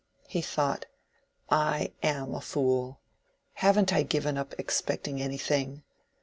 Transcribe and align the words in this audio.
He 0.27 0.41
thought, 0.41 0.87
"I 1.51 1.91
am 2.01 2.33
a 2.33 2.41
fool. 2.41 3.01
Haven't 3.53 3.93
I 3.93 4.01
given 4.01 4.35
up 4.35 4.55
expecting 4.57 5.21
anything? 5.21 5.83